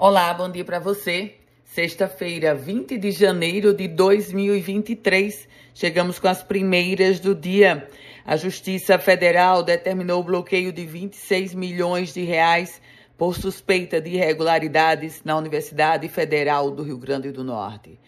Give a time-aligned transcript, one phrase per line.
[0.00, 1.34] Olá, bom dia para você.
[1.64, 5.48] Sexta-feira, 20 de janeiro de 2023.
[5.74, 7.88] Chegamos com as primeiras do dia.
[8.24, 12.80] A Justiça Federal determinou o bloqueio de 26 milhões de reais
[13.16, 17.98] por suspeita de irregularidades na Universidade Federal do Rio Grande do Norte.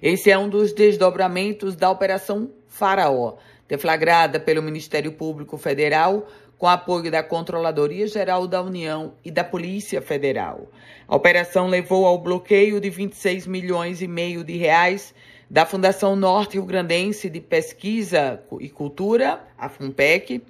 [0.00, 3.38] Esse é um dos desdobramentos da Operação Faraó,
[3.70, 6.26] deflagrada pelo Ministério Público Federal
[6.58, 10.70] com apoio da Controladoria Geral da União e da Polícia Federal.
[11.06, 15.14] A operação levou ao bloqueio de 26 milhões e meio de reais
[15.48, 20.42] da Fundação Norte Rio Grandense de Pesquisa e Cultura, a FUNPEC,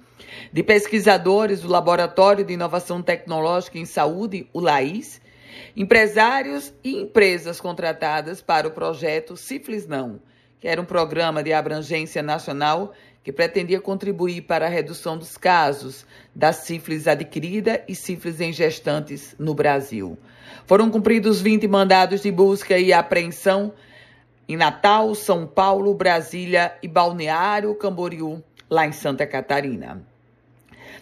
[0.51, 5.21] de pesquisadores do Laboratório de Inovação Tecnológica em Saúde, o LAIS,
[5.77, 10.19] empresários e empresas contratadas para o projeto Ciflis Não,
[10.59, 12.93] que era um programa de abrangência nacional
[13.23, 19.35] que pretendia contribuir para a redução dos casos da sífilis adquirida e sífilis em gestantes
[19.37, 20.17] no Brasil.
[20.65, 23.73] Foram cumpridos 20 mandados de busca e apreensão
[24.47, 30.01] em Natal, São Paulo, Brasília e Balneário Camboriú, lá em Santa Catarina.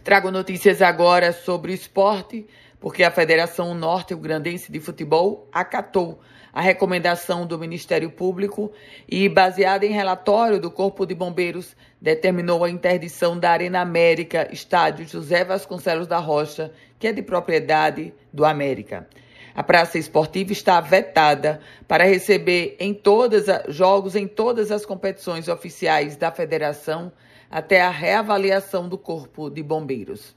[0.03, 2.45] Trago notícias agora sobre o esporte,
[2.79, 6.19] porque a Federação Norte-Grandense de Futebol acatou
[6.51, 8.71] a recomendação do Ministério Público
[9.07, 15.07] e, baseada em relatório do Corpo de Bombeiros, determinou a interdição da Arena América, estádio
[15.07, 19.07] José Vasconcelos da Rocha, que é de propriedade do América.
[19.53, 26.15] A praça esportiva está vetada para receber em todas jogos em todas as competições oficiais
[26.15, 27.11] da federação
[27.49, 30.35] até a reavaliação do Corpo de Bombeiros.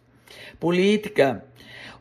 [0.58, 1.44] Política.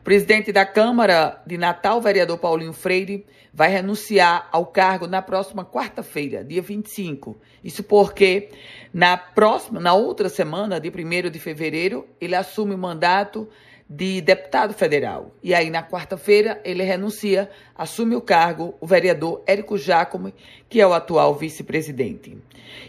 [0.04, 6.42] Presidente da Câmara de Natal, vereador Paulinho Freire, vai renunciar ao cargo na próxima quarta-feira,
[6.42, 7.36] dia 25.
[7.62, 8.48] Isso porque
[8.92, 13.48] na próxima, na outra semana, de 1 de fevereiro, ele assume o mandato
[13.94, 15.34] de deputado federal.
[15.42, 20.32] E aí, na quarta-feira, ele renuncia, assume o cargo o vereador Érico Jacome,
[20.66, 22.38] que é o atual vice-presidente.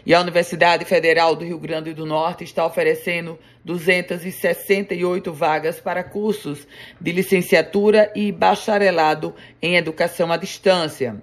[0.06, 6.66] E a Universidade Federal do Rio Grande do Norte está oferecendo 268 vagas para cursos
[6.98, 11.20] de licenciatura e bacharelado em educação à distância.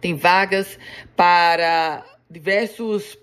[0.00, 0.78] Tem vagas
[1.16, 3.18] para diversos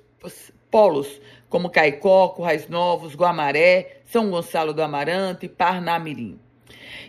[0.69, 1.21] polos,
[1.53, 6.39] como Caicó, Currais Novos, Guamaré, São Gonçalo do Amarante, Parnamirim.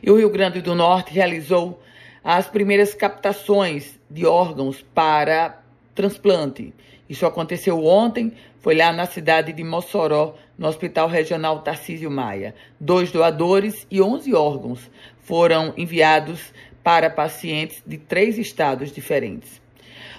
[0.02, 1.80] E o Rio Grande do Norte realizou
[2.22, 5.62] as primeiras captações de órgãos para
[5.94, 6.74] transplante.
[7.08, 12.54] Isso aconteceu ontem, foi lá na cidade de Mossoró, no Hospital Regional Tarcísio Maia.
[12.78, 14.90] Dois doadores e 11 órgãos
[15.22, 16.52] foram enviados
[16.82, 19.58] para pacientes de três estados diferentes.